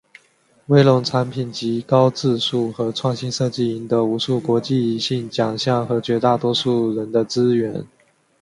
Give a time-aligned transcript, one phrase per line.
[0.65, 7.85] 威龙产品籍高质素和创新设计赢得无数国际性奖项和绝大多数人的支援。